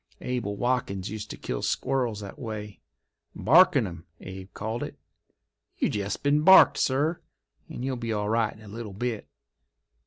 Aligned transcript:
Abel 0.21 0.57
Wadkins 0.57 1.11
used 1.11 1.29
to 1.29 1.37
kill 1.37 1.61
squirrels 1.61 2.21
that 2.21 2.39
way—barkin' 2.39 3.85
'em, 3.85 4.07
Abe 4.19 4.51
called 4.51 4.81
it. 4.81 4.97
You 5.77 5.91
jest 5.91 6.23
been 6.23 6.41
barked, 6.41 6.79
sir, 6.79 7.21
and 7.69 7.85
you'll 7.85 7.97
be 7.97 8.11
all 8.11 8.27
right 8.27 8.51
in 8.53 8.63
a 8.63 8.67
little 8.67 8.93
bit. 8.93 9.27